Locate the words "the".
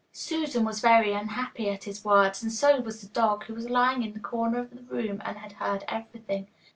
3.01-3.07, 4.13-4.19, 4.71-4.81